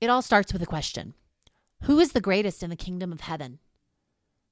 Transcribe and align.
It 0.00 0.10
all 0.10 0.22
starts 0.22 0.52
with 0.52 0.62
a 0.62 0.66
question 0.66 1.14
Who 1.84 1.98
is 1.98 2.12
the 2.12 2.20
greatest 2.20 2.62
in 2.62 2.70
the 2.70 2.76
kingdom 2.76 3.12
of 3.12 3.20
heaven? 3.20 3.58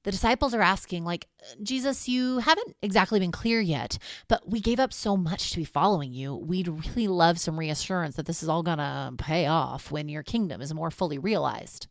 The 0.03 0.11
disciples 0.11 0.53
are 0.53 0.61
asking, 0.61 1.03
like, 1.03 1.27
Jesus, 1.63 2.07
you 2.07 2.37
haven't 2.37 2.75
exactly 2.83 3.19
been 3.19 3.31
clear 3.31 3.59
yet, 3.59 3.97
but 4.27 4.47
we 4.47 4.59
gave 4.59 4.79
up 4.79 4.93
so 4.93 5.17
much 5.17 5.49
to 5.49 5.57
be 5.57 5.65
following 5.65 6.13
you. 6.13 6.35
We'd 6.35 6.67
really 6.67 7.07
love 7.07 7.39
some 7.39 7.57
reassurance 7.57 8.15
that 8.15 8.27
this 8.27 8.43
is 8.43 8.49
all 8.49 8.61
going 8.61 8.77
to 8.77 9.13
pay 9.17 9.47
off 9.47 9.91
when 9.91 10.07
your 10.07 10.21
kingdom 10.21 10.61
is 10.61 10.75
more 10.75 10.91
fully 10.91 11.17
realized. 11.17 11.87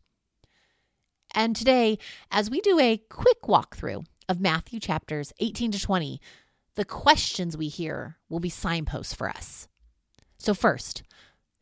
And 1.33 1.57
today, 1.57 1.97
as 2.31 2.49
we 2.49 2.61
do 2.61 2.79
a 2.79 3.01
quick 3.09 3.41
walkthrough 3.41 4.05
of 4.29 4.39
Matthew 4.39 4.79
chapters 4.79 5.33
18 5.39 5.73
to 5.73 5.79
20, 5.81 6.21
the 6.75 6.85
questions 6.85 7.57
we 7.57 7.67
hear 7.67 8.15
will 8.29 8.39
be 8.39 8.49
signposts 8.49 9.13
for 9.13 9.27
us. 9.27 9.67
So, 10.37 10.53
first, 10.53 11.03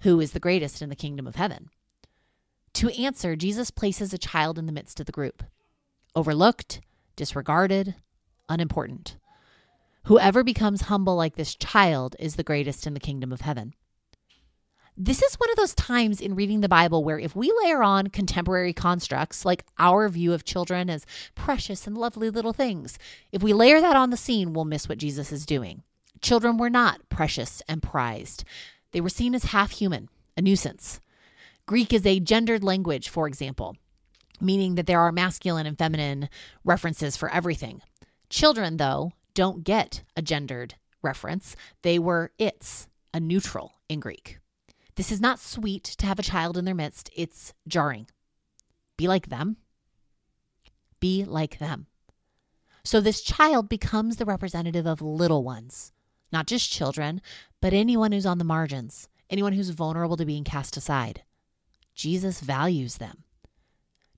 who 0.02 0.20
is 0.20 0.34
the 0.34 0.39
greatest 0.39 0.84
in 0.84 0.89
the 0.89 0.96
kingdom 0.96 1.25
of 1.25 1.36
heaven? 1.36 1.70
To 2.75 2.89
answer, 2.89 3.36
Jesus 3.36 3.71
places 3.71 4.13
a 4.13 4.18
child 4.18 4.57
in 4.57 4.65
the 4.65 4.71
midst 4.71 5.00
of 5.00 5.05
the 5.05 5.11
group 5.11 5.43
overlooked, 6.15 6.79
disregarded, 7.15 7.95
unimportant. 8.47 9.18
Whoever 10.05 10.43
becomes 10.43 10.81
humble 10.81 11.15
like 11.15 11.36
this 11.36 11.55
child 11.55 12.15
is 12.19 12.36
the 12.36 12.43
greatest 12.43 12.86
in 12.86 12.93
the 12.93 13.00
kingdom 13.00 13.31
of 13.31 13.41
heaven. 13.41 13.73
This 14.95 15.23
is 15.23 15.36
one 15.36 15.50
of 15.50 15.55
those 15.55 15.73
times 15.73 16.21
in 16.21 16.36
reading 16.36 16.61
the 16.61 16.69
Bible 16.69 17.04
where 17.04 17.17
if 17.17 17.36
we 17.36 17.51
layer 17.64 17.81
on 17.81 18.07
contemporary 18.07 18.73
constructs 18.73 19.43
like 19.43 19.65
our 19.79 20.07
view 20.07 20.33
of 20.33 20.43
children 20.43 20.87
as 20.87 21.07
precious 21.33 21.87
and 21.87 21.97
lovely 21.97 22.29
little 22.29 22.53
things, 22.53 23.00
if 23.31 23.42
we 23.42 23.53
layer 23.53 23.81
that 23.81 23.95
on 23.95 24.11
the 24.11 24.17
scene, 24.17 24.53
we'll 24.53 24.65
miss 24.65 24.87
what 24.87 25.00
Jesus 25.00 25.31
is 25.31 25.47
doing. 25.47 25.81
Children 26.21 26.57
were 26.57 26.69
not 26.69 27.09
precious 27.09 27.64
and 27.67 27.81
prized, 27.81 28.43
they 28.92 29.01
were 29.01 29.09
seen 29.09 29.33
as 29.33 29.45
half 29.45 29.71
human, 29.71 30.09
a 30.37 30.42
nuisance. 30.42 31.00
Greek 31.65 31.93
is 31.93 32.05
a 32.05 32.19
gendered 32.19 32.63
language, 32.63 33.09
for 33.09 33.27
example 33.27 33.75
meaning 34.44 34.75
that 34.75 34.85
there 34.85 34.99
are 34.99 35.11
masculine 35.11 35.66
and 35.66 35.78
feminine 35.78 36.30
references 36.64 37.17
for 37.17 37.30
everything. 37.31 37.81
Children, 38.30 38.78
though, 38.78 39.14
don't 39.33 39.64
get 39.64 40.03
a 40.16 40.22
gendered 40.22 40.75
reference. 41.02 41.55
They 41.81 41.97
were 41.97 42.31
its, 42.38 42.88
a 43.14 43.20
neutral 43.20 43.73
in 43.89 44.00
Greek. 44.00 44.39
This 44.95 45.11
is 45.11 45.22
not 45.22 45.39
sweet 45.39 45.83
to 45.83 46.05
have 46.05 46.20
a 46.20 46.23
child 46.23 46.58
in 46.58 46.66
their 46.66 46.75
midst, 46.75 47.09
it's 47.16 47.53
jarring. 47.67 48.08
Be 48.98 49.08
like 49.08 49.30
them. 49.30 49.58
Be 51.00 51.25
like 51.25 51.58
them. 51.58 51.88
So 52.83 53.02
this 53.02 53.22
child 53.22 53.70
becomes 53.70 54.17
the 54.17 54.25
representative 54.25 54.86
of 54.86 55.02
little 55.02 55.44
ones, 55.44 55.94
not 56.31 56.48
just 56.48 56.72
children, 56.72 57.22
but 57.61 57.73
anyone 57.73 58.11
who's 58.11 58.25
on 58.25 58.38
the 58.38 58.44
margins, 58.44 59.08
anyone 59.30 59.53
who's 59.53 59.70
vulnerable 59.70 60.17
to 60.17 60.25
being 60.25 60.44
cast 60.44 60.77
aside. 60.77 61.23
Jesus 61.94 62.39
values 62.39 62.97
them. 62.97 63.23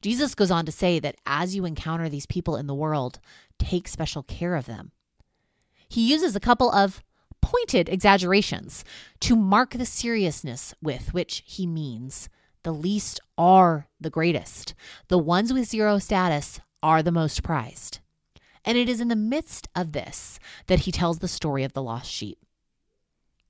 Jesus 0.02 0.36
goes 0.36 0.52
on 0.52 0.66
to 0.66 0.72
say 0.72 1.00
that 1.00 1.16
as 1.26 1.56
you 1.56 1.66
encounter 1.66 2.10
these 2.10 2.26
people 2.26 2.56
in 2.58 2.68
the 2.68 2.76
world, 2.76 3.20
take 3.58 3.88
special 3.88 4.24
care 4.24 4.56
of 4.56 4.66
them. 4.66 4.92
He 5.90 6.10
uses 6.10 6.36
a 6.36 6.40
couple 6.40 6.72
of 6.72 7.04
pointed 7.42 7.90
exaggerations 7.90 8.84
to 9.22 9.36
mark 9.36 9.72
the 9.72 9.86
seriousness 9.86 10.74
with 10.82 11.14
which 11.14 11.44
he 11.46 11.68
means 11.68 12.30
the 12.64 12.72
least 12.72 13.20
are 13.38 13.88
the 14.00 14.10
greatest. 14.10 14.74
The 15.08 15.20
ones 15.20 15.54
with 15.54 15.70
zero 15.70 16.00
status 16.00 16.60
are 16.82 17.04
the 17.04 17.12
most 17.12 17.44
prized. 17.44 18.00
And 18.64 18.78
it 18.78 18.90
is 18.90 19.00
in 19.00 19.08
the 19.08 19.16
midst 19.16 19.70
of 19.76 19.92
this 19.92 20.40
that 20.68 20.82
he 20.82 20.92
tells 20.92 21.20
the 21.20 21.28
story 21.28 21.64
of 21.64 21.74
the 21.74 21.84
lost 21.84 22.12
sheep. 22.12 22.40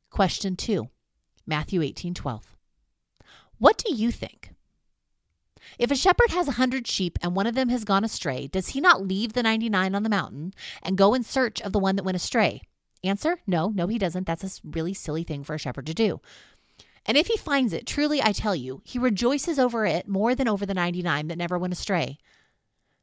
Question 0.09 0.55
2, 0.55 0.89
Matthew 1.45 1.81
18:12. 1.81 2.54
What 3.57 3.77
do 3.77 3.93
you 3.93 4.11
think? 4.11 4.51
If 5.79 5.91
a 5.91 5.95
shepherd 5.95 6.29
has 6.29 6.47
a 6.47 6.53
hundred 6.53 6.87
sheep 6.87 7.17
and 7.21 7.35
one 7.35 7.47
of 7.47 7.55
them 7.55 7.69
has 7.69 7.83
gone 7.83 8.03
astray, 8.03 8.47
does 8.47 8.69
he 8.69 8.81
not 8.81 9.05
leave 9.05 9.33
the 9.33 9.43
99 9.43 9.95
on 9.95 10.03
the 10.03 10.09
mountain 10.09 10.53
and 10.83 10.97
go 10.97 11.13
in 11.13 11.23
search 11.23 11.61
of 11.61 11.71
the 11.71 11.79
one 11.79 11.95
that 11.95 12.03
went 12.03 12.15
astray? 12.15 12.61
Answer 13.03 13.39
No, 13.45 13.69
no, 13.69 13.87
he 13.87 13.97
doesn't. 13.97 14.25
That's 14.25 14.43
a 14.43 14.67
really 14.67 14.93
silly 14.93 15.23
thing 15.23 15.43
for 15.43 15.55
a 15.55 15.59
shepherd 15.59 15.85
to 15.87 15.93
do. 15.93 16.21
And 17.05 17.17
if 17.17 17.27
he 17.27 17.37
finds 17.37 17.71
it, 17.73 17.85
truly 17.85 18.21
I 18.21 18.31
tell 18.31 18.55
you, 18.55 18.81
he 18.83 18.97
rejoices 18.97 19.59
over 19.59 19.85
it 19.85 20.07
more 20.07 20.33
than 20.33 20.47
over 20.47 20.65
the 20.65 20.73
99 20.73 21.27
that 21.27 21.37
never 21.37 21.57
went 21.57 21.73
astray. 21.73 22.17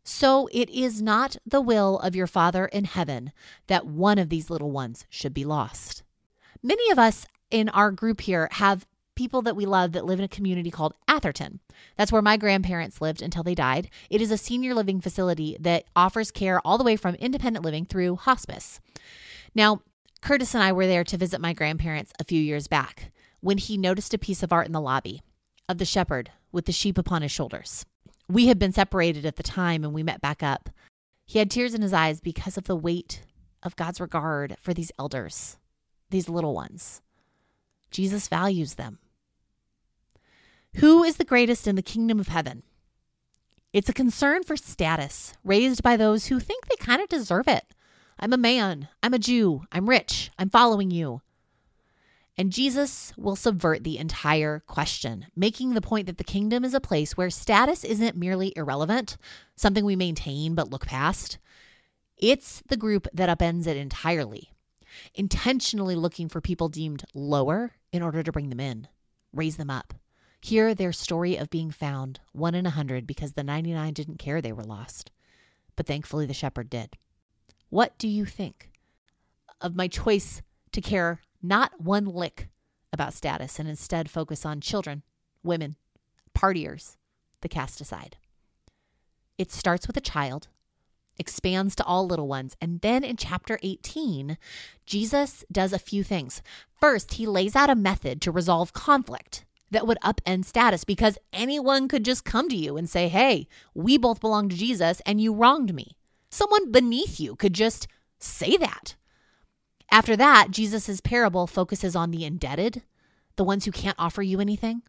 So 0.04 0.48
it 0.52 0.68
is 0.70 1.00
not 1.00 1.36
the 1.46 1.60
will 1.60 2.00
of 2.00 2.16
your 2.16 2.26
Father 2.26 2.66
in 2.66 2.84
heaven 2.84 3.32
that 3.68 3.86
one 3.86 4.18
of 4.18 4.28
these 4.28 4.50
little 4.50 4.72
ones 4.72 5.06
should 5.08 5.32
be 5.32 5.44
lost. 5.44 6.02
Many 6.62 6.90
of 6.90 6.98
us 6.98 7.26
in 7.52 7.68
our 7.68 7.92
group 7.92 8.22
here 8.22 8.48
have 8.52 8.86
people 9.14 9.42
that 9.42 9.56
we 9.56 9.66
love 9.66 9.92
that 9.92 10.04
live 10.04 10.18
in 10.18 10.24
a 10.24 10.28
community 10.28 10.70
called 10.70 10.94
Atherton. 11.06 11.60
That's 11.96 12.12
where 12.12 12.22
my 12.22 12.36
grandparents 12.36 13.00
lived 13.00 13.22
until 13.22 13.42
they 13.42 13.54
died. 13.54 13.90
It 14.10 14.20
is 14.20 14.30
a 14.30 14.38
senior 14.38 14.74
living 14.74 15.00
facility 15.00 15.56
that 15.60 15.84
offers 15.94 16.30
care 16.30 16.60
all 16.64 16.78
the 16.78 16.84
way 16.84 16.96
from 16.96 17.14
independent 17.16 17.64
living 17.64 17.84
through 17.84 18.16
hospice. 18.16 18.80
Now, 19.54 19.82
Curtis 20.22 20.54
and 20.54 20.62
I 20.62 20.72
were 20.72 20.86
there 20.86 21.04
to 21.04 21.16
visit 21.16 21.40
my 21.40 21.52
grandparents 21.52 22.12
a 22.18 22.24
few 22.24 22.40
years 22.40 22.68
back 22.68 23.12
when 23.40 23.58
he 23.58 23.76
noticed 23.76 24.14
a 24.14 24.18
piece 24.18 24.42
of 24.42 24.52
art 24.52 24.66
in 24.66 24.72
the 24.72 24.80
lobby 24.80 25.20
of 25.68 25.78
the 25.78 25.84
shepherd 25.84 26.30
with 26.52 26.66
the 26.66 26.72
sheep 26.72 26.96
upon 26.96 27.22
his 27.22 27.32
shoulders. 27.32 27.84
We 28.28 28.46
had 28.46 28.58
been 28.58 28.72
separated 28.72 29.26
at 29.26 29.36
the 29.36 29.42
time 29.42 29.84
and 29.84 29.92
we 29.92 30.02
met 30.02 30.20
back 30.20 30.42
up. 30.42 30.70
He 31.26 31.38
had 31.38 31.50
tears 31.50 31.74
in 31.74 31.82
his 31.82 31.92
eyes 31.92 32.20
because 32.20 32.56
of 32.56 32.64
the 32.64 32.76
weight 32.76 33.22
of 33.62 33.76
God's 33.76 34.00
regard 34.00 34.56
for 34.60 34.72
these 34.72 34.92
elders, 34.98 35.58
these 36.10 36.28
little 36.28 36.54
ones. 36.54 37.02
Jesus 37.90 38.28
values 38.28 38.74
them. 38.74 38.98
Who 40.76 41.04
is 41.04 41.16
the 41.16 41.24
greatest 41.24 41.66
in 41.66 41.76
the 41.76 41.82
kingdom 41.82 42.18
of 42.18 42.28
heaven? 42.28 42.62
It's 43.72 43.88
a 43.88 43.94
concern 43.94 44.42
for 44.42 44.56
status 44.56 45.34
raised 45.44 45.82
by 45.82 45.96
those 45.96 46.26
who 46.26 46.40
think 46.40 46.66
they 46.66 46.76
kind 46.76 47.02
of 47.02 47.08
deserve 47.08 47.46
it. 47.46 47.64
I'm 48.18 48.32
a 48.32 48.38
man. 48.38 48.88
I'm 49.02 49.14
a 49.14 49.18
Jew. 49.18 49.64
I'm 49.70 49.88
rich. 49.88 50.30
I'm 50.38 50.48
following 50.48 50.90
you. 50.90 51.20
And 52.38 52.50
Jesus 52.50 53.12
will 53.18 53.36
subvert 53.36 53.84
the 53.84 53.98
entire 53.98 54.60
question, 54.66 55.26
making 55.36 55.74
the 55.74 55.82
point 55.82 56.06
that 56.06 56.16
the 56.16 56.24
kingdom 56.24 56.64
is 56.64 56.72
a 56.72 56.80
place 56.80 57.16
where 57.16 57.28
status 57.28 57.84
isn't 57.84 58.16
merely 58.16 58.54
irrelevant, 58.56 59.18
something 59.54 59.84
we 59.84 59.96
maintain 59.96 60.54
but 60.54 60.70
look 60.70 60.86
past. 60.86 61.38
It's 62.16 62.62
the 62.68 62.78
group 62.78 63.06
that 63.12 63.28
upends 63.28 63.66
it 63.66 63.76
entirely, 63.76 64.52
intentionally 65.14 65.96
looking 65.96 66.30
for 66.30 66.40
people 66.40 66.68
deemed 66.70 67.04
lower 67.12 67.72
in 67.92 68.02
order 68.02 68.22
to 68.22 68.32
bring 68.32 68.48
them 68.48 68.60
in, 68.60 68.88
raise 69.34 69.56
them 69.56 69.68
up. 69.68 69.92
Hear 70.44 70.74
their 70.74 70.92
story 70.92 71.36
of 71.36 71.50
being 71.50 71.70
found, 71.70 72.18
one 72.32 72.56
in 72.56 72.66
a 72.66 72.70
hundred, 72.70 73.06
because 73.06 73.34
the 73.34 73.44
99 73.44 73.94
didn't 73.94 74.18
care 74.18 74.40
they 74.40 74.52
were 74.52 74.64
lost. 74.64 75.12
But 75.76 75.86
thankfully, 75.86 76.26
the 76.26 76.34
shepherd 76.34 76.68
did. 76.68 76.96
What 77.70 77.96
do 77.96 78.08
you 78.08 78.24
think 78.24 78.68
of 79.60 79.76
my 79.76 79.86
choice 79.86 80.42
to 80.72 80.80
care 80.80 81.20
not 81.40 81.80
one 81.80 82.06
lick 82.06 82.48
about 82.92 83.14
status 83.14 83.60
and 83.60 83.68
instead 83.68 84.10
focus 84.10 84.44
on 84.44 84.60
children, 84.60 85.04
women, 85.44 85.76
partiers, 86.36 86.96
the 87.40 87.48
cast 87.48 87.80
aside? 87.80 88.16
It 89.38 89.52
starts 89.52 89.86
with 89.86 89.96
a 89.96 90.00
child, 90.00 90.48
expands 91.18 91.76
to 91.76 91.84
all 91.84 92.04
little 92.04 92.26
ones. 92.26 92.56
And 92.60 92.80
then 92.80 93.04
in 93.04 93.16
chapter 93.16 93.60
18, 93.62 94.36
Jesus 94.86 95.44
does 95.52 95.72
a 95.72 95.78
few 95.78 96.02
things. 96.02 96.42
First, 96.80 97.14
he 97.14 97.26
lays 97.28 97.54
out 97.54 97.70
a 97.70 97.76
method 97.76 98.20
to 98.22 98.32
resolve 98.32 98.72
conflict 98.72 99.44
that 99.72 99.86
would 99.86 99.98
upend 100.04 100.44
status 100.44 100.84
because 100.84 101.18
anyone 101.32 101.88
could 101.88 102.04
just 102.04 102.24
come 102.24 102.48
to 102.48 102.56
you 102.56 102.76
and 102.76 102.88
say, 102.88 103.08
Hey, 103.08 103.48
we 103.74 103.98
both 103.98 104.20
belong 104.20 104.48
to 104.48 104.56
Jesus 104.56 105.02
and 105.04 105.20
you 105.20 105.34
wronged 105.34 105.74
me. 105.74 105.96
Someone 106.30 106.70
beneath 106.70 107.18
you 107.18 107.34
could 107.36 107.52
just 107.52 107.88
say 108.18 108.56
that. 108.56 108.94
After 109.90 110.16
that, 110.16 110.50
Jesus' 110.50 111.00
parable 111.00 111.46
focuses 111.46 111.94
on 111.94 112.10
the 112.10 112.24
indebted, 112.24 112.82
the 113.36 113.44
ones 113.44 113.64
who 113.64 113.72
can't 113.72 113.98
offer 113.98 114.22
you 114.22 114.40
anything. 114.40 114.82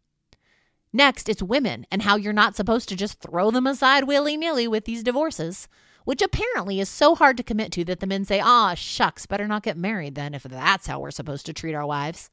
Next, 0.94 1.28
it's 1.28 1.42
women 1.42 1.86
and 1.92 2.04
how 2.04 2.16
you're 2.16 2.32
not 2.32 2.56
supposed 2.56 2.88
to 2.90 2.96
just 2.96 3.20
throw 3.20 3.52
them 3.52 3.66
aside 3.66 4.06
willy 4.06 4.38
nilly 4.38 4.68
with 4.68 4.86
these 4.86 5.04
divorces, 5.04 5.68
which 6.06 6.22
apparently 6.22 6.80
is 6.80 6.88
so 6.88 7.16
hard 7.16 7.36
to 7.38 7.44
commit 7.44 7.72
to 7.74 7.84
that 7.86 8.00
the 8.00 8.08
men 8.08 8.26
say, 8.26 8.40
ah, 8.40 8.76
shucks, 8.76 9.26
better 9.26 9.48
not 9.48 9.64
get 9.64 9.76
married 9.76 10.16
then 10.16 10.34
if 10.34 10.44
that's 10.44 10.88
how 10.88 11.00
we're 11.00 11.12
supposed 11.12 11.46
to 11.48 11.54
treat 11.54 11.74
our 11.74 11.86
wives. 11.86 12.30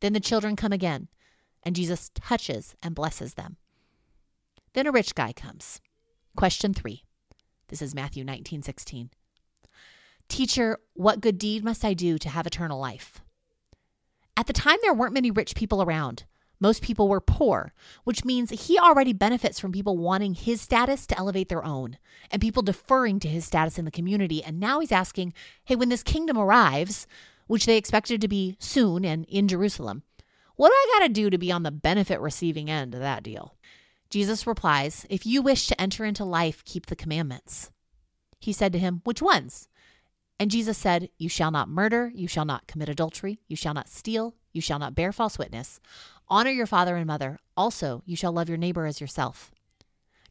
Then 0.00 0.12
the 0.12 0.20
children 0.20 0.56
come 0.56 0.72
again 0.72 1.08
and 1.66 1.74
Jesus 1.74 2.12
touches 2.14 2.76
and 2.80 2.94
blesses 2.94 3.34
them. 3.34 3.56
Then 4.72 4.86
a 4.86 4.92
rich 4.92 5.16
guy 5.16 5.32
comes. 5.32 5.80
Question 6.36 6.72
3. 6.72 7.02
This 7.68 7.82
is 7.82 7.94
Matthew 7.94 8.24
19:16. 8.24 9.10
Teacher, 10.28 10.78
what 10.94 11.20
good 11.20 11.38
deed 11.38 11.64
must 11.64 11.84
I 11.84 11.92
do 11.92 12.18
to 12.18 12.28
have 12.28 12.46
eternal 12.46 12.78
life? 12.78 13.20
At 14.36 14.46
the 14.46 14.52
time 14.52 14.78
there 14.80 14.94
weren't 14.94 15.14
many 15.14 15.32
rich 15.32 15.56
people 15.56 15.82
around. 15.82 16.24
Most 16.60 16.82
people 16.82 17.08
were 17.08 17.20
poor, 17.20 17.72
which 18.04 18.24
means 18.24 18.50
he 18.50 18.78
already 18.78 19.12
benefits 19.12 19.58
from 19.58 19.72
people 19.72 19.98
wanting 19.98 20.34
his 20.34 20.60
status 20.60 21.06
to 21.08 21.18
elevate 21.18 21.48
their 21.48 21.64
own 21.64 21.98
and 22.30 22.40
people 22.40 22.62
deferring 22.62 23.18
to 23.20 23.28
his 23.28 23.44
status 23.44 23.76
in 23.76 23.84
the 23.84 23.90
community. 23.90 24.42
And 24.42 24.60
now 24.60 24.78
he's 24.80 24.92
asking, 24.92 25.34
hey, 25.64 25.74
when 25.74 25.88
this 25.88 26.02
kingdom 26.02 26.38
arrives, 26.38 27.06
which 27.48 27.66
they 27.66 27.76
expected 27.76 28.20
to 28.20 28.28
be 28.28 28.56
soon 28.60 29.04
and 29.04 29.24
in 29.26 29.48
Jerusalem, 29.48 30.04
What 30.56 30.70
do 30.70 30.74
I 30.74 30.98
got 30.98 31.06
to 31.06 31.12
do 31.12 31.30
to 31.30 31.38
be 31.38 31.52
on 31.52 31.62
the 31.62 31.70
benefit 31.70 32.20
receiving 32.20 32.70
end 32.70 32.94
of 32.94 33.00
that 33.00 33.22
deal? 33.22 33.54
Jesus 34.08 34.46
replies, 34.46 35.06
If 35.10 35.26
you 35.26 35.42
wish 35.42 35.66
to 35.66 35.80
enter 35.80 36.04
into 36.04 36.24
life, 36.24 36.64
keep 36.64 36.86
the 36.86 36.96
commandments. 36.96 37.70
He 38.40 38.52
said 38.52 38.72
to 38.72 38.78
him, 38.78 39.02
Which 39.04 39.20
ones? 39.20 39.68
And 40.38 40.50
Jesus 40.50 40.78
said, 40.78 41.10
You 41.18 41.28
shall 41.28 41.50
not 41.50 41.68
murder, 41.68 42.10
you 42.14 42.28
shall 42.28 42.44
not 42.44 42.66
commit 42.66 42.88
adultery, 42.88 43.40
you 43.48 43.56
shall 43.56 43.74
not 43.74 43.88
steal, 43.88 44.34
you 44.52 44.60
shall 44.60 44.78
not 44.78 44.94
bear 44.94 45.12
false 45.12 45.38
witness, 45.38 45.80
honor 46.28 46.50
your 46.50 46.66
father 46.66 46.96
and 46.96 47.06
mother. 47.06 47.38
Also, 47.56 48.02
you 48.06 48.16
shall 48.16 48.32
love 48.32 48.48
your 48.48 48.58
neighbor 48.58 48.86
as 48.86 49.00
yourself. 49.00 49.50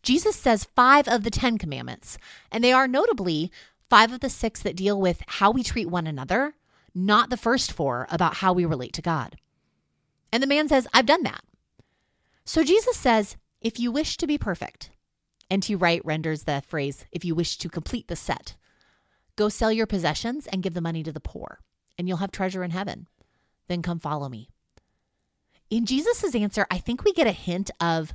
Jesus 0.01 0.35
says 0.35 0.67
five 0.75 1.07
of 1.07 1.23
the 1.23 1.31
Ten 1.31 1.57
Commandments, 1.57 2.17
and 2.51 2.63
they 2.63 2.71
are 2.71 2.87
notably 2.87 3.51
five 3.89 4.11
of 4.11 4.19
the 4.19 4.29
six 4.29 4.61
that 4.61 4.75
deal 4.75 4.99
with 4.99 5.21
how 5.27 5.51
we 5.51 5.63
treat 5.63 5.89
one 5.89 6.07
another, 6.07 6.55
not 6.93 7.29
the 7.29 7.37
first 7.37 7.71
four 7.71 8.07
about 8.09 8.35
how 8.35 8.53
we 8.53 8.65
relate 8.65 8.93
to 8.93 9.01
God. 9.01 9.37
And 10.35 10.43
the 10.43 10.47
man 10.47 10.67
says, 10.67 10.85
I've 10.93 11.05
done 11.05 11.23
that. 11.23 11.45
So 12.43 12.61
Jesus 12.61 12.97
says, 12.97 13.37
if 13.61 13.79
you 13.79 13.89
wish 13.89 14.17
to 14.17 14.27
be 14.27 14.37
perfect, 14.37 14.91
N.T. 15.49 15.75
Wright 15.75 16.01
renders 16.03 16.43
the 16.43 16.61
phrase, 16.67 17.05
if 17.13 17.23
you 17.23 17.33
wish 17.33 17.57
to 17.57 17.69
complete 17.69 18.09
the 18.09 18.17
set, 18.17 18.57
go 19.37 19.47
sell 19.47 19.71
your 19.71 19.87
possessions 19.87 20.45
and 20.47 20.61
give 20.61 20.73
the 20.73 20.81
money 20.81 21.03
to 21.03 21.13
the 21.13 21.21
poor, 21.21 21.61
and 21.97 22.09
you'll 22.09 22.17
have 22.17 22.31
treasure 22.31 22.65
in 22.65 22.71
heaven. 22.71 23.07
Then 23.69 23.81
come 23.81 23.97
follow 23.97 24.27
me. 24.27 24.49
In 25.69 25.85
Jesus' 25.85 26.35
answer, 26.35 26.67
I 26.69 26.79
think 26.79 27.05
we 27.05 27.13
get 27.13 27.27
a 27.27 27.31
hint 27.31 27.71
of, 27.79 28.13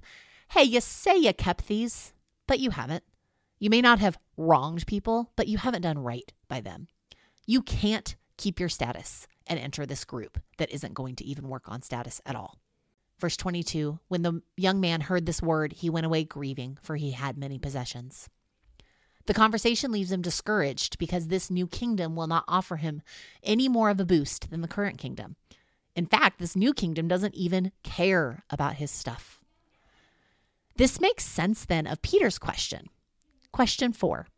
hey, 0.51 0.65
you 0.65 0.83
say 0.83 1.17
you 1.17 1.33
kept 1.33 1.69
these, 1.69 2.13
but 2.47 2.61
you 2.61 2.69
haven't. 2.69 3.05
You 3.59 3.71
may 3.71 3.81
not 3.81 3.99
have 3.99 4.19
wronged 4.37 4.87
people, 4.87 5.33
but 5.37 5.49
you 5.49 5.57
haven't 5.57 5.81
done 5.81 5.99
right 5.99 6.31
by 6.49 6.61
them. 6.61 6.89
You 7.47 7.63
can't 7.63 8.15
keep 8.37 8.61
your 8.61 8.69
status 8.69 9.27
and 9.50 9.58
enter 9.58 9.85
this 9.85 10.06
group 10.06 10.38
that 10.56 10.70
isn't 10.70 10.94
going 10.94 11.17
to 11.17 11.25
even 11.25 11.49
work 11.49 11.64
on 11.67 11.82
status 11.82 12.23
at 12.25 12.37
all. 12.37 12.56
Verse 13.19 13.37
22 13.37 13.99
When 14.08 14.23
the 14.23 14.41
young 14.56 14.81
man 14.81 15.02
heard 15.02 15.26
this 15.26 15.43
word, 15.43 15.75
he 15.75 15.91
went 15.91 16.06
away 16.06 16.25
grieving, 16.25 16.79
for 16.81 16.97
he 16.97 17.11
had 17.11 17.37
many 17.37 17.58
possessions. 17.58 18.31
The 19.26 19.35
conversation 19.35 19.93
leaves 19.93 20.11
him 20.11 20.23
discouraged 20.23 20.99
because 20.99 21.29
this 21.29 21.50
new 21.50 21.67
kingdom 21.67 22.17
will 22.17 22.26
not 22.26 22.44
offer 22.49 22.76
him 22.76 23.02
any 23.43 23.69
more 23.69 23.91
of 23.91 24.00
a 24.00 24.06
boost 24.06 24.50
than 24.50 24.62
the 24.62 24.69
current 24.69 24.99
kingdom. 24.99 25.37
In 25.94 26.06
fact, 26.06 26.38
this 26.38 26.56
new 26.56 26.73
kingdom 26.73 27.08
doesn't 27.08 27.35
even 27.35 27.73
care 27.82 28.44
about 28.49 28.76
his 28.76 28.91
stuff. 28.91 29.41
This 30.76 31.00
makes 31.00 31.26
sense 31.26 31.67
then 31.67 31.87
of 31.87 32.00
Peter's 32.00 32.38
question. 32.38 32.87
Question 33.52 33.93
four. 33.93 34.29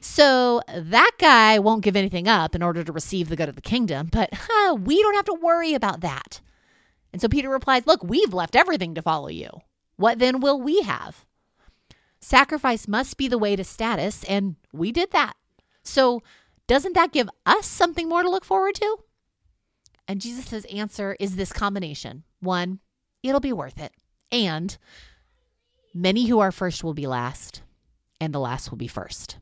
So 0.00 0.60
that 0.74 1.12
guy 1.18 1.58
won't 1.58 1.82
give 1.82 1.96
anything 1.96 2.28
up 2.28 2.54
in 2.54 2.62
order 2.62 2.84
to 2.84 2.92
receive 2.92 3.28
the 3.28 3.36
good 3.36 3.48
of 3.48 3.56
the 3.56 3.62
kingdom, 3.62 4.08
but 4.12 4.30
huh, 4.32 4.74
we 4.74 5.00
don't 5.02 5.14
have 5.14 5.24
to 5.26 5.38
worry 5.40 5.74
about 5.74 6.00
that. 6.00 6.40
And 7.12 7.22
so 7.22 7.28
Peter 7.28 7.48
replies, 7.48 7.86
Look, 7.86 8.02
we've 8.02 8.34
left 8.34 8.56
everything 8.56 8.94
to 8.94 9.02
follow 9.02 9.28
you. 9.28 9.48
What 9.96 10.18
then 10.18 10.40
will 10.40 10.60
we 10.60 10.82
have? 10.82 11.24
Sacrifice 12.20 12.86
must 12.86 13.16
be 13.16 13.28
the 13.28 13.38
way 13.38 13.56
to 13.56 13.64
status, 13.64 14.24
and 14.24 14.56
we 14.72 14.92
did 14.92 15.12
that. 15.12 15.34
So 15.82 16.22
doesn't 16.66 16.94
that 16.94 17.12
give 17.12 17.30
us 17.46 17.66
something 17.66 18.08
more 18.08 18.22
to 18.22 18.30
look 18.30 18.44
forward 18.44 18.74
to? 18.76 18.98
And 20.08 20.20
Jesus' 20.20 20.64
answer 20.66 21.16
is 21.18 21.36
this 21.36 21.52
combination 21.52 22.24
one, 22.40 22.80
it'll 23.22 23.40
be 23.40 23.52
worth 23.52 23.80
it. 23.80 23.92
And 24.30 24.76
many 25.94 26.26
who 26.26 26.38
are 26.38 26.52
first 26.52 26.84
will 26.84 26.94
be 26.94 27.06
last, 27.06 27.62
and 28.20 28.34
the 28.34 28.40
last 28.40 28.70
will 28.70 28.78
be 28.78 28.88
first. 28.88 29.38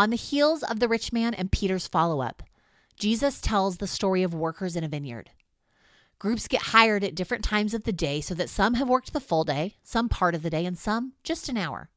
On 0.00 0.08
the 0.08 0.16
heels 0.16 0.62
of 0.62 0.80
the 0.80 0.88
rich 0.88 1.12
man 1.12 1.34
and 1.34 1.52
Peter's 1.52 1.86
follow 1.86 2.22
up, 2.22 2.42
Jesus 2.96 3.38
tells 3.38 3.76
the 3.76 3.86
story 3.86 4.22
of 4.22 4.32
workers 4.32 4.74
in 4.74 4.82
a 4.82 4.88
vineyard. 4.88 5.28
Groups 6.18 6.48
get 6.48 6.62
hired 6.62 7.04
at 7.04 7.14
different 7.14 7.44
times 7.44 7.74
of 7.74 7.84
the 7.84 7.92
day 7.92 8.22
so 8.22 8.32
that 8.32 8.48
some 8.48 8.72
have 8.76 8.88
worked 8.88 9.12
the 9.12 9.20
full 9.20 9.44
day, 9.44 9.76
some 9.82 10.08
part 10.08 10.34
of 10.34 10.40
the 10.40 10.48
day, 10.48 10.64
and 10.64 10.78
some 10.78 11.12
just 11.22 11.50
an 11.50 11.58
hour. 11.58 11.90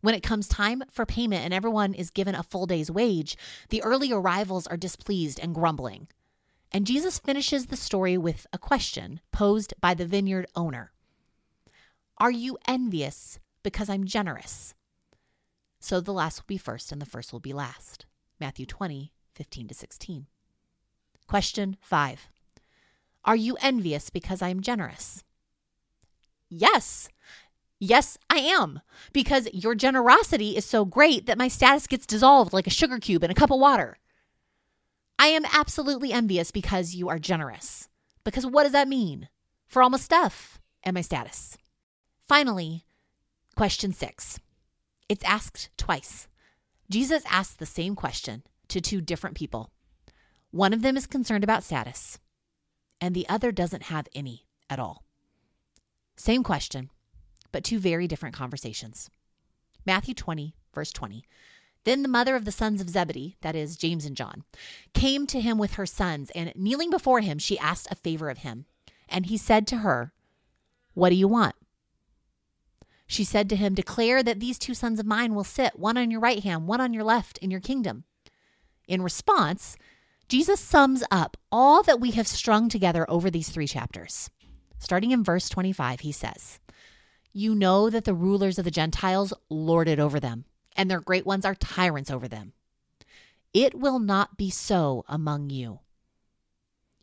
When 0.00 0.14
it 0.14 0.22
comes 0.22 0.48
time 0.48 0.82
for 0.90 1.04
payment 1.04 1.44
and 1.44 1.52
everyone 1.52 1.92
is 1.92 2.08
given 2.08 2.34
a 2.34 2.42
full 2.42 2.64
day's 2.64 2.90
wage, 2.90 3.36
the 3.68 3.82
early 3.82 4.10
arrivals 4.10 4.66
are 4.66 4.78
displeased 4.78 5.38
and 5.38 5.54
grumbling. 5.54 6.08
And 6.72 6.86
Jesus 6.86 7.18
finishes 7.18 7.66
the 7.66 7.76
story 7.76 8.16
with 8.16 8.46
a 8.50 8.56
question 8.56 9.20
posed 9.30 9.74
by 9.82 9.92
the 9.92 10.06
vineyard 10.06 10.46
owner 10.56 10.90
Are 12.16 12.30
you 12.30 12.56
envious 12.66 13.38
because 13.62 13.90
I'm 13.90 14.06
generous? 14.06 14.74
So 15.86 16.00
the 16.00 16.12
last 16.12 16.40
will 16.40 16.46
be 16.48 16.58
first 16.58 16.90
and 16.90 17.00
the 17.00 17.06
first 17.06 17.32
will 17.32 17.38
be 17.38 17.52
last. 17.52 18.06
Matthew 18.40 18.66
20, 18.66 19.12
15 19.36 19.68
to 19.68 19.72
16. 19.74 20.26
Question 21.28 21.76
5. 21.80 22.28
Are 23.24 23.36
you 23.36 23.56
envious 23.62 24.10
because 24.10 24.42
I 24.42 24.48
am 24.48 24.62
generous? 24.62 25.22
Yes. 26.48 27.08
Yes, 27.78 28.18
I 28.28 28.38
am. 28.38 28.80
Because 29.12 29.48
your 29.52 29.76
generosity 29.76 30.56
is 30.56 30.64
so 30.64 30.84
great 30.84 31.26
that 31.26 31.38
my 31.38 31.46
status 31.46 31.86
gets 31.86 32.04
dissolved 32.04 32.52
like 32.52 32.66
a 32.66 32.70
sugar 32.70 32.98
cube 32.98 33.22
in 33.22 33.30
a 33.30 33.34
cup 33.34 33.52
of 33.52 33.60
water. 33.60 33.96
I 35.20 35.28
am 35.28 35.44
absolutely 35.52 36.12
envious 36.12 36.50
because 36.50 36.96
you 36.96 37.08
are 37.08 37.20
generous. 37.20 37.88
Because 38.24 38.44
what 38.44 38.64
does 38.64 38.72
that 38.72 38.88
mean 38.88 39.28
for 39.68 39.84
all 39.84 39.90
my 39.90 39.98
stuff 39.98 40.58
and 40.82 40.94
my 40.94 41.00
status? 41.00 41.56
Finally, 42.26 42.82
question 43.54 43.92
six. 43.92 44.40
It's 45.08 45.24
asked 45.24 45.70
twice. 45.76 46.28
Jesus 46.90 47.22
asks 47.28 47.54
the 47.54 47.66
same 47.66 47.94
question 47.94 48.42
to 48.68 48.80
two 48.80 49.00
different 49.00 49.36
people. 49.36 49.70
One 50.50 50.72
of 50.72 50.82
them 50.82 50.96
is 50.96 51.06
concerned 51.06 51.44
about 51.44 51.64
status, 51.64 52.18
and 53.00 53.14
the 53.14 53.28
other 53.28 53.52
doesn't 53.52 53.84
have 53.84 54.08
any 54.14 54.46
at 54.70 54.78
all. 54.78 55.04
Same 56.16 56.42
question, 56.42 56.90
but 57.52 57.64
two 57.64 57.78
very 57.78 58.08
different 58.08 58.34
conversations. 58.34 59.10
Matthew 59.84 60.14
20, 60.14 60.54
verse 60.74 60.92
20. 60.92 61.24
Then 61.84 62.02
the 62.02 62.08
mother 62.08 62.34
of 62.34 62.44
the 62.44 62.52
sons 62.52 62.80
of 62.80 62.88
Zebedee, 62.88 63.36
that 63.42 63.54
is, 63.54 63.76
James 63.76 64.04
and 64.04 64.16
John, 64.16 64.42
came 64.92 65.26
to 65.28 65.40
him 65.40 65.56
with 65.56 65.74
her 65.74 65.86
sons, 65.86 66.30
and 66.34 66.52
kneeling 66.56 66.90
before 66.90 67.20
him, 67.20 67.38
she 67.38 67.58
asked 67.58 67.86
a 67.90 67.94
favor 67.94 68.28
of 68.28 68.38
him. 68.38 68.66
And 69.08 69.26
he 69.26 69.36
said 69.36 69.68
to 69.68 69.78
her, 69.78 70.12
What 70.94 71.10
do 71.10 71.14
you 71.14 71.28
want? 71.28 71.54
She 73.06 73.24
said 73.24 73.48
to 73.50 73.56
him, 73.56 73.74
Declare 73.74 74.22
that 74.24 74.40
these 74.40 74.58
two 74.58 74.74
sons 74.74 74.98
of 74.98 75.06
mine 75.06 75.34
will 75.34 75.44
sit, 75.44 75.78
one 75.78 75.96
on 75.96 76.10
your 76.10 76.20
right 76.20 76.42
hand, 76.42 76.66
one 76.66 76.80
on 76.80 76.92
your 76.92 77.04
left, 77.04 77.38
in 77.38 77.50
your 77.50 77.60
kingdom. 77.60 78.04
In 78.88 79.02
response, 79.02 79.76
Jesus 80.28 80.60
sums 80.60 81.04
up 81.10 81.36
all 81.52 81.82
that 81.84 82.00
we 82.00 82.10
have 82.12 82.26
strung 82.26 82.68
together 82.68 83.08
over 83.08 83.30
these 83.30 83.48
three 83.48 83.68
chapters. 83.68 84.28
Starting 84.78 85.12
in 85.12 85.22
verse 85.22 85.48
25, 85.48 86.00
he 86.00 86.12
says, 86.12 86.58
You 87.32 87.54
know 87.54 87.90
that 87.90 88.04
the 88.04 88.14
rulers 88.14 88.58
of 88.58 88.64
the 88.64 88.70
Gentiles 88.70 89.32
lord 89.48 89.88
it 89.88 90.00
over 90.00 90.18
them, 90.18 90.44
and 90.76 90.90
their 90.90 91.00
great 91.00 91.24
ones 91.24 91.44
are 91.44 91.54
tyrants 91.54 92.10
over 92.10 92.26
them. 92.26 92.52
It 93.54 93.74
will 93.74 94.00
not 94.00 94.36
be 94.36 94.50
so 94.50 95.04
among 95.08 95.50
you. 95.50 95.78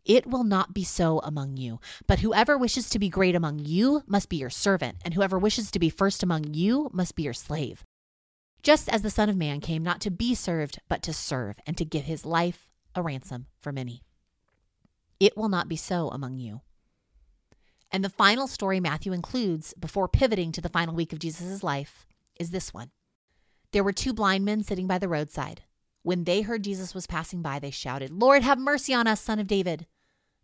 It 0.04 0.26
will 0.26 0.44
not 0.44 0.74
be 0.74 0.84
so 0.84 1.20
among 1.20 1.56
you. 1.56 1.80
But 2.06 2.20
whoever 2.20 2.58
wishes 2.58 2.90
to 2.90 2.98
be 2.98 3.08
great 3.08 3.34
among 3.34 3.60
you 3.60 4.02
must 4.06 4.28
be 4.28 4.36
your 4.36 4.50
servant, 4.50 4.98
and 5.04 5.14
whoever 5.14 5.38
wishes 5.38 5.70
to 5.70 5.78
be 5.78 5.88
first 5.88 6.22
among 6.22 6.52
you 6.52 6.90
must 6.92 7.16
be 7.16 7.22
your 7.22 7.32
slave. 7.32 7.84
Just 8.62 8.88
as 8.88 9.02
the 9.02 9.10
Son 9.10 9.28
of 9.28 9.36
Man 9.36 9.60
came 9.60 9.82
not 9.82 10.00
to 10.02 10.10
be 10.10 10.34
served, 10.34 10.78
but 10.88 11.02
to 11.02 11.12
serve, 11.12 11.58
and 11.66 11.76
to 11.78 11.84
give 11.84 12.04
his 12.04 12.26
life 12.26 12.70
a 12.94 13.02
ransom 13.02 13.46
for 13.60 13.72
many. 13.72 14.02
It 15.20 15.36
will 15.36 15.48
not 15.48 15.68
be 15.68 15.76
so 15.76 16.08
among 16.08 16.38
you. 16.38 16.60
And 17.90 18.04
the 18.04 18.10
final 18.10 18.46
story 18.46 18.80
Matthew 18.80 19.12
includes 19.12 19.72
before 19.78 20.08
pivoting 20.08 20.52
to 20.52 20.60
the 20.60 20.68
final 20.68 20.94
week 20.94 21.12
of 21.12 21.18
Jesus' 21.18 21.62
life 21.62 22.06
is 22.38 22.50
this 22.50 22.74
one. 22.74 22.90
There 23.72 23.84
were 23.84 23.92
two 23.92 24.12
blind 24.12 24.44
men 24.44 24.62
sitting 24.62 24.86
by 24.86 24.98
the 24.98 25.08
roadside. 25.08 25.62
When 26.02 26.24
they 26.24 26.42
heard 26.42 26.64
Jesus 26.64 26.94
was 26.94 27.06
passing 27.06 27.40
by, 27.40 27.58
they 27.58 27.70
shouted, 27.70 28.10
Lord, 28.10 28.42
have 28.42 28.58
mercy 28.58 28.92
on 28.92 29.06
us, 29.06 29.20
son 29.20 29.38
of 29.38 29.46
David. 29.46 29.86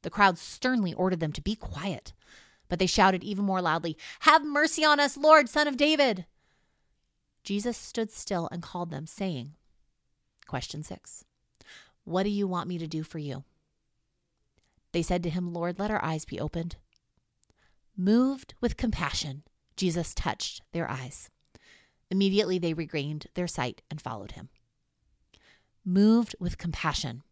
The 0.02 0.10
crowd 0.10 0.38
sternly 0.38 0.94
ordered 0.94 1.20
them 1.20 1.32
to 1.32 1.42
be 1.42 1.54
quiet, 1.54 2.12
but 2.68 2.78
they 2.78 2.86
shouted 2.86 3.22
even 3.22 3.44
more 3.44 3.60
loudly, 3.60 3.96
Have 4.20 4.44
mercy 4.44 4.84
on 4.84 5.00
us, 5.00 5.16
Lord, 5.16 5.48
son 5.48 5.68
of 5.68 5.76
David. 5.76 6.26
Jesus 7.42 7.76
stood 7.76 8.10
still 8.10 8.48
and 8.52 8.62
called 8.62 8.90
them, 8.90 9.06
saying, 9.06 9.52
Question 10.46 10.82
six 10.82 11.24
What 12.04 12.22
do 12.22 12.30
you 12.30 12.46
want 12.46 12.68
me 12.68 12.78
to 12.78 12.86
do 12.86 13.02
for 13.02 13.18
you? 13.18 13.44
They 14.92 15.02
said 15.02 15.22
to 15.22 15.30
him, 15.30 15.52
Lord, 15.52 15.78
let 15.78 15.90
our 15.90 16.02
eyes 16.04 16.24
be 16.24 16.40
opened. 16.40 16.76
Moved 17.96 18.54
with 18.60 18.76
compassion, 18.76 19.42
Jesus 19.76 20.14
touched 20.14 20.62
their 20.72 20.90
eyes. 20.90 21.30
Immediately 22.10 22.58
they 22.58 22.74
regained 22.74 23.26
their 23.34 23.46
sight 23.46 23.82
and 23.90 24.00
followed 24.00 24.32
him. 24.32 24.48
Moved 25.84 26.34
with 26.40 26.58
compassion 26.58 27.22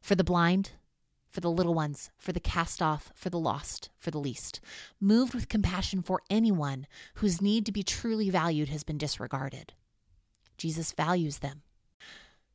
for 0.00 0.14
the 0.14 0.24
blind, 0.24 0.72
for 1.34 1.40
the 1.40 1.50
little 1.50 1.74
ones, 1.74 2.12
for 2.16 2.30
the 2.30 2.38
cast 2.38 2.80
off, 2.80 3.10
for 3.16 3.28
the 3.28 3.40
lost, 3.40 3.90
for 3.98 4.12
the 4.12 4.20
least, 4.20 4.60
moved 5.00 5.34
with 5.34 5.48
compassion 5.48 6.00
for 6.00 6.22
anyone 6.30 6.86
whose 7.14 7.42
need 7.42 7.66
to 7.66 7.72
be 7.72 7.82
truly 7.82 8.30
valued 8.30 8.68
has 8.68 8.84
been 8.84 8.96
disregarded. 8.96 9.72
Jesus 10.56 10.92
values 10.92 11.38
them. 11.38 11.62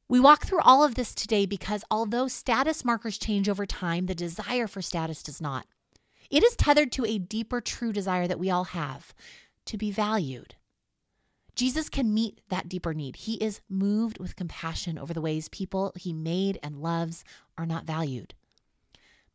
We 0.08 0.22
walk 0.22 0.46
through 0.46 0.62
all 0.62 0.82
of 0.82 0.96
this 0.96 1.14
today 1.14 1.46
because 1.46 1.84
although 1.92 2.30
status 2.30 2.86
markers 2.86 3.18
change 3.18 3.50
over 3.50 3.66
time, 3.66 4.06
the 4.06 4.16
desire 4.16 4.66
for 4.66 4.82
status 4.82 5.22
does 5.22 5.42
not. 5.42 5.68
It 6.30 6.42
is 6.42 6.56
tethered 6.56 6.94
to 6.94 7.06
a 7.06 7.18
deeper, 7.18 7.60
true 7.60 7.92
desire 7.92 8.30
that 8.30 8.40
we 8.40 8.50
all 8.50 8.64
have 8.64 9.14
to 9.66 9.78
be 9.78 9.92
valued. 9.92 10.56
Jesus 11.54 11.90
can 11.90 12.14
meet 12.14 12.40
that 12.48 12.70
deeper 12.70 12.94
need. 12.94 13.18
He 13.18 13.34
is 13.36 13.60
moved 13.68 14.20
with 14.20 14.38
compassion 14.38 14.98
over 14.98 15.14
the 15.14 15.20
ways 15.20 15.50
people 15.50 15.92
he 15.98 16.14
made 16.14 16.58
and 16.64 16.82
loves 16.82 17.26
are 17.58 17.66
not 17.66 17.84
valued. 17.84 18.36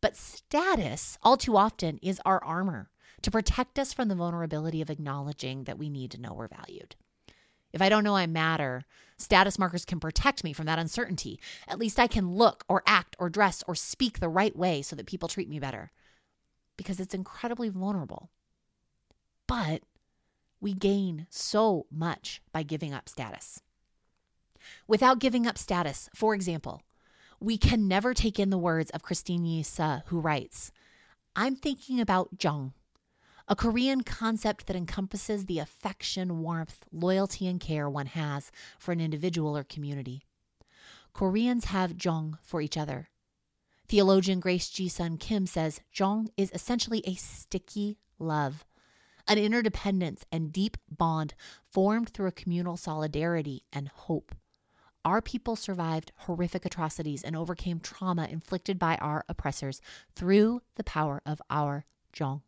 But 0.05 0.19
status, 0.19 1.17
all 1.23 1.39
too 1.39 1.57
often, 1.57 1.97
is 2.03 2.21
our 2.27 2.45
armor 2.45 2.91
to 3.23 3.31
protect 3.31 3.79
us 3.79 3.95
from 3.95 4.09
the 4.09 4.15
vulnerability 4.15 4.83
of 4.83 4.91
acknowledging 4.91 5.65
that 5.65 5.79
we 5.79 5.89
need 5.89 6.11
to 6.11 6.21
know 6.21 6.35
we're 6.35 6.47
valued. 6.47 6.95
If 7.73 7.81
I 7.81 7.89
don't 7.89 8.05
know 8.05 8.15
I 8.15 8.27
matter, 8.27 8.85
status 9.17 9.59
markers 9.59 9.87
can 9.87 10.01
protect 10.01 10.45
me 10.45 10.53
from 10.53 10.67
that 10.67 10.79
uncertainty. 10.79 11.41
At 11.67 11.79
least 11.79 11.99
I 11.99 12.07
can 12.07 12.35
look 12.35 12.67
or 12.69 12.83
act 12.87 13.17
or 13.19 13.31
dress 13.31 13.65
or 13.67 13.75
speak 13.75 14.21
the 14.21 14.29
right 14.29 14.55
way 14.55 14.83
so 14.83 14.95
that 14.95 15.07
people 15.07 15.27
treat 15.27 15.49
me 15.49 15.59
better 15.59 15.91
because 16.77 17.01
it's 17.01 17.15
incredibly 17.15 17.71
vulnerable. 17.71 18.29
But 19.47 19.85
we 20.61 20.75
gain 20.75 21.29
so 21.31 21.87
much 21.91 22.43
by 22.53 22.63
giving 22.63 22.93
up 22.93 23.09
status. 23.09 23.63
Without 24.87 25.19
giving 25.19 25.47
up 25.47 25.57
status, 25.57 26.11
for 26.15 26.35
example, 26.35 26.83
we 27.45 27.59
can 27.59 27.87
never 27.87 28.15
take 28.15 28.39
in 28.39 28.51
the 28.51 28.59
words 28.59 28.91
of 28.91 29.03
Christine 29.03 29.45
Yisa, 29.45 30.03
who 30.07 30.19
writes, 30.19 30.73
I'm 31.37 31.57
thinking 31.57 32.01
about 32.01 32.39
jong, 32.39 32.73
a 33.47 33.55
Korean 33.55 34.03
concept 34.03 34.67
that 34.67 34.77
encompasses 34.77 35.45
the 35.45 35.59
affection, 35.59 36.41
warmth, 36.41 36.87
loyalty, 36.91 37.47
and 37.47 37.61
care 37.61 37.91
one 37.91 38.07
has 38.07 38.51
for 38.79 38.93
an 38.93 39.01
individual 39.01 39.57
or 39.57 39.65
community. 39.65 40.23
Koreans 41.13 41.67
have 41.67 41.97
jong 41.97 42.39
for 42.43 42.63
each 42.63 42.79
other. 42.79 43.11
Theologian 43.87 44.41
Grace 44.41 44.71
Ji 44.71 44.89
Sun 44.89 45.19
Kim 45.19 45.47
says 45.47 45.83
jong 45.93 46.31
is 46.39 46.51
essentially 46.55 47.03
a 47.07 47.15
sticky 47.15 47.99
love 48.19 48.65
an 49.27 49.39
interdependence 49.39 50.25
and 50.31 50.53
deep 50.53 50.77
bond 50.91 51.35
formed 51.71 52.11
through 52.11 52.27
a 52.27 52.33
communal 52.33 52.77
solidarity 52.77 53.65
and 53.73 53.89
hope. 53.89 54.35
Our 55.05 55.21
people 55.21 55.57
survived 55.57 56.13
horrific 56.17 56.65
atrocities 56.65 57.23
and 57.23 57.37
overcame 57.37 57.81
trauma 57.81 58.27
inflicted 58.31 58.79
by 58.79 58.97
our 58.97 59.25
oppressors 59.29 59.81
through 60.15 60.63
the 60.77 60.85
power 60.85 61.21
of 61.27 61.43
our 61.51 61.85
Jong. 62.13 62.43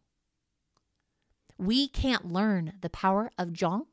We 1.59 1.89
can't 1.89 2.33
learn 2.33 2.75
the 2.81 2.91
power 2.91 3.31
of 3.39 3.53
Jong 3.53 3.87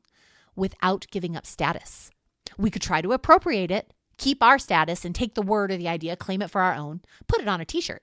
without 0.56 1.06
giving 1.10 1.36
up 1.36 1.46
status. 1.46 2.10
We 2.56 2.70
could 2.70 2.82
try 2.82 3.02
to 3.02 3.12
appropriate 3.12 3.70
it, 3.70 3.92
keep 4.16 4.42
our 4.42 4.58
status, 4.58 5.04
and 5.04 5.14
take 5.14 5.34
the 5.34 5.42
word 5.42 5.70
or 5.70 5.76
the 5.76 5.88
idea, 5.88 6.16
claim 6.16 6.40
it 6.42 6.50
for 6.50 6.60
our 6.60 6.74
own, 6.74 7.00
put 7.26 7.40
it 7.40 7.48
on 7.48 7.60
a 7.60 7.64
t 7.64 7.80
shirt 7.80 8.02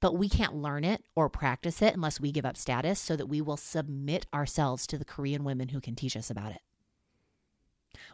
but 0.00 0.16
we 0.16 0.28
can't 0.28 0.54
learn 0.54 0.84
it 0.84 1.02
or 1.14 1.28
practice 1.28 1.80
it 1.82 1.94
unless 1.94 2.20
we 2.20 2.32
give 2.32 2.44
up 2.44 2.56
status 2.56 3.00
so 3.00 3.16
that 3.16 3.26
we 3.26 3.40
will 3.40 3.56
submit 3.56 4.26
ourselves 4.32 4.86
to 4.86 4.98
the 4.98 5.04
Korean 5.04 5.44
women 5.44 5.68
who 5.68 5.80
can 5.80 5.94
teach 5.94 6.16
us 6.16 6.30
about 6.30 6.52
it. 6.52 6.60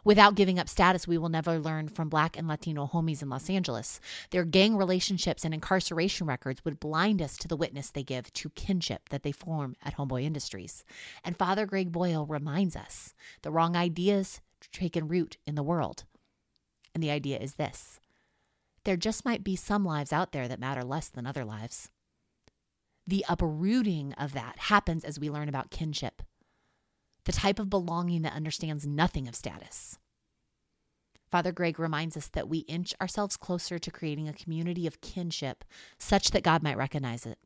Without 0.03 0.35
giving 0.35 0.59
up 0.59 0.69
status, 0.69 1.07
we 1.07 1.17
will 1.17 1.29
never 1.29 1.59
learn 1.59 1.87
from 1.87 2.09
Black 2.09 2.37
and 2.37 2.47
Latino 2.47 2.87
homies 2.87 3.21
in 3.21 3.29
Los 3.29 3.49
Angeles. 3.49 3.99
Their 4.31 4.45
gang 4.45 4.75
relationships 4.75 5.45
and 5.45 5.53
incarceration 5.53 6.27
records 6.27 6.63
would 6.65 6.79
blind 6.79 7.21
us 7.21 7.37
to 7.37 7.47
the 7.47 7.57
witness 7.57 7.89
they 7.89 8.03
give 8.03 8.31
to 8.33 8.49
kinship 8.51 9.09
that 9.09 9.23
they 9.23 9.31
form 9.31 9.75
at 9.83 9.95
Homeboy 9.95 10.23
Industries. 10.23 10.83
And 11.23 11.37
Father 11.37 11.65
Greg 11.65 11.91
Boyle 11.91 12.25
reminds 12.25 12.75
us 12.75 13.13
the 13.41 13.51
wrong 13.51 13.75
ideas 13.75 14.41
taken 14.71 15.07
root 15.07 15.37
in 15.45 15.55
the 15.55 15.63
world. 15.63 16.05
And 16.93 17.03
the 17.03 17.11
idea 17.11 17.39
is 17.39 17.55
this 17.55 17.99
there 18.83 18.97
just 18.97 19.23
might 19.25 19.43
be 19.43 19.55
some 19.55 19.85
lives 19.85 20.11
out 20.11 20.31
there 20.31 20.47
that 20.47 20.59
matter 20.59 20.83
less 20.83 21.07
than 21.07 21.25
other 21.25 21.45
lives. 21.45 21.89
The 23.07 23.25
uprooting 23.27 24.13
of 24.13 24.33
that 24.33 24.57
happens 24.57 25.03
as 25.03 25.19
we 25.19 25.29
learn 25.29 25.49
about 25.49 25.71
kinship, 25.71 26.21
the 27.25 27.31
type 27.31 27.59
of 27.59 27.69
belonging 27.69 28.21
that 28.23 28.33
understands 28.33 28.85
nothing 28.85 29.27
of 29.27 29.35
status. 29.35 29.97
Father 31.29 31.51
Greg 31.51 31.79
reminds 31.79 32.15
us 32.15 32.27
that 32.27 32.47
we 32.47 32.59
inch 32.59 32.93
ourselves 33.01 33.37
closer 33.37 33.79
to 33.79 33.91
creating 33.91 34.27
a 34.27 34.33
community 34.33 34.85
of 34.85 35.01
kinship 35.01 35.63
such 35.97 36.29
that 36.29 36.43
God 36.43 36.61
might 36.61 36.77
recognize 36.77 37.25
it. 37.25 37.39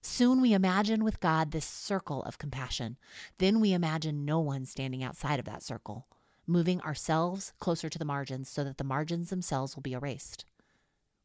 Soon 0.00 0.40
we 0.40 0.52
imagine 0.52 1.02
with 1.02 1.18
God 1.18 1.50
this 1.50 1.64
circle 1.64 2.22
of 2.22 2.38
compassion. 2.38 2.96
Then 3.38 3.58
we 3.60 3.72
imagine 3.72 4.24
no 4.24 4.38
one 4.38 4.64
standing 4.64 5.02
outside 5.02 5.40
of 5.40 5.44
that 5.46 5.64
circle, 5.64 6.06
moving 6.46 6.80
ourselves 6.82 7.52
closer 7.58 7.88
to 7.88 7.98
the 7.98 8.04
margins 8.04 8.48
so 8.48 8.62
that 8.62 8.78
the 8.78 8.84
margins 8.84 9.30
themselves 9.30 9.74
will 9.74 9.82
be 9.82 9.94
erased. 9.94 10.44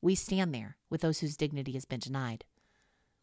We 0.02 0.16
stand 0.16 0.56
there 0.56 0.78
with 0.90 1.02
those 1.02 1.20
whose 1.20 1.38
dignity 1.38 1.74
has 1.74 1.86
been 1.86 2.00
denied. 2.00 2.46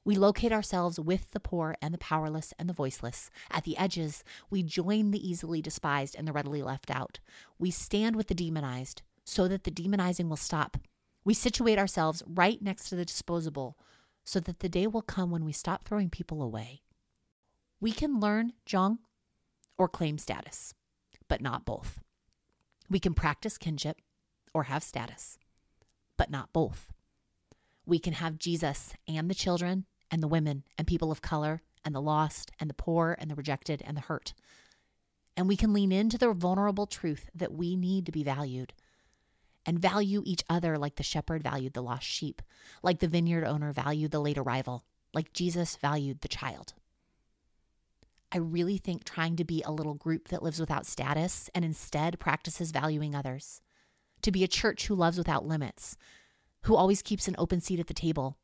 We 0.04 0.16
locate 0.16 0.52
ourselves 0.52 0.98
with 0.98 1.30
the 1.32 1.40
poor 1.40 1.76
and 1.82 1.92
the 1.92 1.98
powerless 1.98 2.54
and 2.58 2.68
the 2.68 2.74
voiceless. 2.74 3.30
At 3.50 3.64
the 3.64 3.76
edges, 3.76 4.24
we 4.48 4.62
join 4.62 5.10
the 5.10 5.28
easily 5.28 5.60
despised 5.60 6.16
and 6.16 6.26
the 6.26 6.32
readily 6.32 6.62
left 6.62 6.90
out. 6.90 7.20
We 7.58 7.70
stand 7.70 8.16
with 8.16 8.28
the 8.28 8.34
demonized 8.34 9.02
so 9.24 9.48
that 9.48 9.64
the 9.64 9.70
demonizing 9.70 10.28
will 10.28 10.36
stop. 10.36 10.78
We 11.24 11.34
situate 11.34 11.78
ourselves 11.78 12.22
right 12.26 12.60
next 12.62 12.88
to 12.88 12.96
the 12.96 13.04
disposable 13.04 13.76
so 14.24 14.40
that 14.40 14.60
the 14.60 14.68
day 14.68 14.86
will 14.86 15.02
come 15.02 15.30
when 15.30 15.44
we 15.44 15.52
stop 15.52 15.84
throwing 15.84 16.08
people 16.10 16.42
away. 16.42 16.82
We 17.80 17.92
can 17.92 18.20
learn 18.20 18.54
Jong 18.64 18.98
or 19.76 19.88
claim 19.88 20.18
status, 20.18 20.74
but 21.28 21.40
not 21.40 21.64
both. 21.64 22.00
We 22.88 22.98
can 22.98 23.14
practice 23.14 23.58
kinship 23.58 24.00
or 24.54 24.64
have 24.64 24.82
status 24.82 25.38
but 26.18 26.30
not 26.30 26.52
both. 26.52 26.92
We 27.88 27.98
can 27.98 28.12
have 28.12 28.38
Jesus 28.38 28.92
and 29.08 29.30
the 29.30 29.34
children 29.34 29.86
and 30.10 30.22
the 30.22 30.28
women 30.28 30.62
and 30.76 30.86
people 30.86 31.10
of 31.10 31.22
color 31.22 31.62
and 31.86 31.94
the 31.94 32.02
lost 32.02 32.50
and 32.60 32.68
the 32.68 32.74
poor 32.74 33.16
and 33.18 33.30
the 33.30 33.34
rejected 33.34 33.82
and 33.82 33.96
the 33.96 34.02
hurt. 34.02 34.34
And 35.38 35.48
we 35.48 35.56
can 35.56 35.72
lean 35.72 35.90
into 35.90 36.18
the 36.18 36.34
vulnerable 36.34 36.86
truth 36.86 37.30
that 37.34 37.54
we 37.54 37.76
need 37.76 38.04
to 38.04 38.12
be 38.12 38.22
valued 38.22 38.74
and 39.64 39.78
value 39.78 40.22
each 40.26 40.44
other 40.50 40.76
like 40.76 40.96
the 40.96 41.02
shepherd 41.02 41.42
valued 41.42 41.72
the 41.72 41.82
lost 41.82 42.06
sheep, 42.06 42.42
like 42.82 42.98
the 42.98 43.08
vineyard 43.08 43.46
owner 43.46 43.72
valued 43.72 44.10
the 44.10 44.20
late 44.20 44.36
arrival, 44.36 44.84
like 45.14 45.32
Jesus 45.32 45.76
valued 45.76 46.20
the 46.20 46.28
child. 46.28 46.74
I 48.30 48.36
really 48.36 48.76
think 48.76 49.04
trying 49.04 49.36
to 49.36 49.44
be 49.44 49.62
a 49.62 49.70
little 49.70 49.94
group 49.94 50.28
that 50.28 50.42
lives 50.42 50.60
without 50.60 50.84
status 50.84 51.48
and 51.54 51.64
instead 51.64 52.20
practices 52.20 52.70
valuing 52.70 53.14
others 53.14 53.62
to 54.20 54.30
be 54.30 54.44
a 54.44 54.48
church 54.48 54.88
who 54.88 54.94
loves 54.94 55.16
without 55.16 55.46
limits, 55.46 55.96
who 56.68 56.76
always 56.76 57.00
keeps 57.00 57.26
an 57.26 57.34
open 57.38 57.62
seat 57.62 57.80
at 57.80 57.86
the 57.86 57.94
table. 57.94 58.36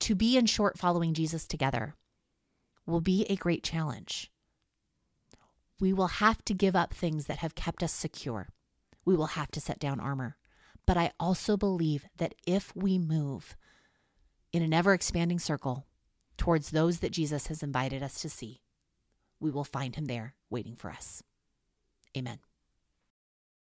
To 0.00 0.14
be, 0.14 0.36
in 0.36 0.44
short, 0.44 0.76
following 0.78 1.14
Jesus 1.14 1.46
together 1.46 1.94
will 2.84 3.00
be 3.00 3.24
a 3.24 3.36
great 3.36 3.64
challenge. 3.64 4.30
We 5.80 5.94
will 5.94 6.08
have 6.08 6.44
to 6.44 6.52
give 6.52 6.76
up 6.76 6.92
things 6.92 7.24
that 7.24 7.38
have 7.38 7.54
kept 7.54 7.82
us 7.82 7.92
secure. 7.92 8.48
We 9.06 9.16
will 9.16 9.28
have 9.28 9.50
to 9.52 9.62
set 9.62 9.78
down 9.78 9.98
armor. 9.98 10.36
But 10.86 10.98
I 10.98 11.12
also 11.18 11.56
believe 11.56 12.04
that 12.18 12.34
if 12.46 12.76
we 12.76 12.98
move 12.98 13.56
in 14.52 14.62
an 14.62 14.74
ever 14.74 14.92
expanding 14.92 15.38
circle 15.38 15.86
towards 16.36 16.70
those 16.70 16.98
that 16.98 17.12
Jesus 17.12 17.46
has 17.46 17.62
invited 17.62 18.02
us 18.02 18.20
to 18.20 18.28
see, 18.28 18.60
we 19.40 19.50
will 19.50 19.64
find 19.64 19.96
him 19.96 20.04
there 20.04 20.34
waiting 20.50 20.76
for 20.76 20.90
us. 20.90 21.22
Amen. 22.14 22.40